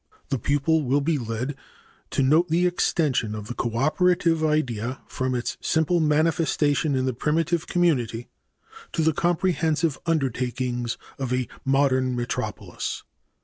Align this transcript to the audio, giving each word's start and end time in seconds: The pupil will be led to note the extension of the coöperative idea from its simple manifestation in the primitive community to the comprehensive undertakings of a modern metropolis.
The 0.29 0.39
pupil 0.39 0.81
will 0.81 0.99
be 1.01 1.19
led 1.19 1.55
to 2.09 2.23
note 2.23 2.49
the 2.49 2.65
extension 2.65 3.35
of 3.35 3.45
the 3.47 3.53
coöperative 3.53 4.43
idea 4.43 4.99
from 5.05 5.35
its 5.35 5.59
simple 5.61 5.99
manifestation 5.99 6.95
in 6.95 7.05
the 7.05 7.13
primitive 7.13 7.67
community 7.67 8.27
to 8.93 9.03
the 9.03 9.13
comprehensive 9.13 9.99
undertakings 10.07 10.97
of 11.19 11.31
a 11.31 11.47
modern 11.65 12.15
metropolis. 12.15 13.03